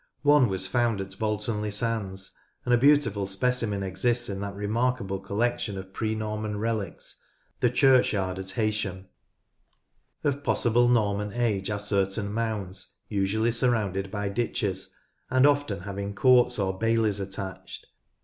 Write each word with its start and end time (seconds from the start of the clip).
One 0.23 0.49
was 0.49 0.65
found 0.65 0.99
at 0.99 1.15
Bolton 1.19 1.61
le 1.61 1.71
Sands, 1.71 2.31
and 2.65 2.73
a 2.73 2.77
beautiful 2.79 3.27
specimen 3.27 3.83
exists 3.83 4.29
in 4.29 4.39
that 4.41 4.55
remarkable 4.55 5.19
collection 5.19 5.77
of 5.77 5.93
pre 5.93 6.15
Norman 6.15 6.57
relics— 6.57 7.21
the 7.59 7.69
church 7.69 8.11
yard 8.13 8.39
at 8.39 8.55
Heysham. 8.55 9.05
Of 10.23 10.41
possible 10.43 10.87
Norman 10.87 11.33
age 11.33 11.69
are 11.69 11.77
certain 11.77 12.33
mounds 12.33 12.97
usually 13.09 13.51
surrounded 13.51 14.09
by 14.09 14.27
ditches, 14.29 14.95
and 15.29 15.45
often 15.45 15.81
having 15.81 16.15
courts 16.15 16.57
or 16.57 16.79
baileys 16.79 17.19
attached. 17.19 17.85